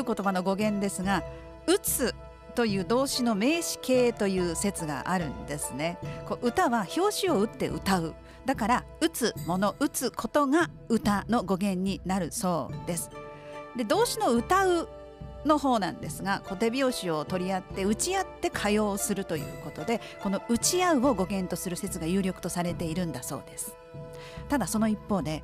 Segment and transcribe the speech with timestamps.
[0.00, 1.22] いう言葉の語源ですが
[1.66, 2.14] 打つ
[2.54, 5.98] という動詞の名詞形という説があるんですね。
[6.26, 8.14] こう歌は表紙を打って歌う。
[8.44, 13.10] だから打つもの打つことが歌の語源になるそうです。
[13.76, 14.88] で動詞の歌う
[15.44, 23.76] の方なんですがこう手拍子を取り合って打ち合って歌謡するということでこの打ち合うを語源とする説が有力とされているんだそうです。
[24.48, 25.42] ただその一方で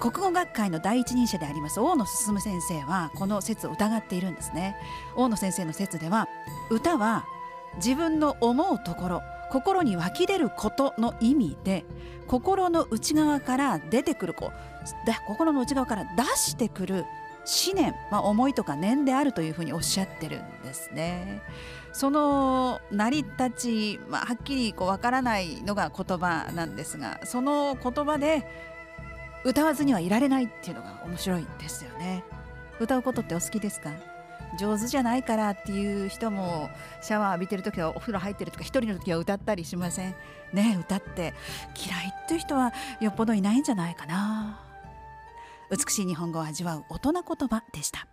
[0.00, 4.76] 国語学会の第一人者であります大野進先生はこの説を疑っているんですね
[5.16, 6.28] 大野先生の説では
[6.70, 7.24] 歌は
[7.76, 11.84] 自分の思うところ心に湧き出ることの意味で
[12.26, 14.52] 心の内側から出てくるこ
[15.26, 17.04] 心の内側から出してくる
[17.48, 21.40] 思念、まあ、思いとか念であるというふうにおっしゃってるんですね。
[21.92, 28.46] その成り立ち、まあ、はっきりこうわからないのが言葉なんですがその言葉で
[29.44, 32.24] 歌わずにはいられないっていうのが面白いですよね。
[32.80, 33.90] 歌うことってお好きですか？
[34.58, 36.70] 上手じゃないからっていう人も
[37.02, 40.14] シャワー浴びてる時はお風呂入ってるとか一人の時は歌ったりしません？
[40.52, 41.34] ね歌って
[41.76, 44.60] 嫌いっていう人はよっぽどいないんじゃないかな。
[45.70, 48.06] 美しい日本語を味わう大人言葉でした。